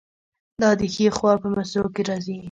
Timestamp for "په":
1.41-1.47